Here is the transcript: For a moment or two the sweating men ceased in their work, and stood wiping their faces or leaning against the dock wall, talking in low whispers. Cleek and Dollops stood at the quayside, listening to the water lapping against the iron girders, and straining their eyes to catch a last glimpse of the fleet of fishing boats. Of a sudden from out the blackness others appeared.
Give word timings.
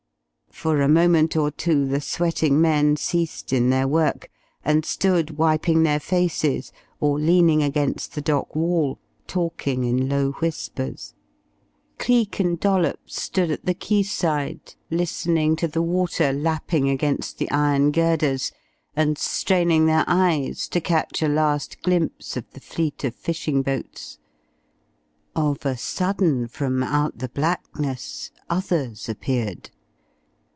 For 0.53 0.81
a 0.81 0.87
moment 0.87 1.35
or 1.35 1.49
two 1.49 1.87
the 1.87 2.01
sweating 2.01 2.61
men 2.61 2.95
ceased 2.95 3.51
in 3.51 3.71
their 3.71 3.87
work, 3.87 4.29
and 4.63 4.85
stood 4.85 5.37
wiping 5.37 5.81
their 5.81 5.99
faces 5.99 6.71
or 6.99 7.17
leaning 7.19 7.63
against 7.63 8.13
the 8.13 8.21
dock 8.21 8.55
wall, 8.55 8.99
talking 9.25 9.85
in 9.85 10.07
low 10.07 10.33
whispers. 10.33 11.15
Cleek 11.97 12.39
and 12.39 12.59
Dollops 12.59 13.19
stood 13.19 13.49
at 13.49 13.65
the 13.65 13.73
quayside, 13.73 14.75
listening 14.91 15.55
to 15.55 15.67
the 15.67 15.81
water 15.81 16.31
lapping 16.31 16.89
against 16.89 17.39
the 17.39 17.49
iron 17.49 17.91
girders, 17.91 18.51
and 18.95 19.17
straining 19.17 19.87
their 19.87 20.03
eyes 20.05 20.67
to 20.67 20.81
catch 20.81 21.23
a 21.23 21.27
last 21.27 21.81
glimpse 21.81 22.37
of 22.37 22.47
the 22.51 22.59
fleet 22.61 23.03
of 23.03 23.15
fishing 23.15 23.63
boats. 23.63 24.19
Of 25.35 25.65
a 25.65 25.75
sudden 25.77 26.47
from 26.47 26.83
out 26.83 27.17
the 27.17 27.29
blackness 27.29 28.29
others 28.47 29.09
appeared. 29.09 29.71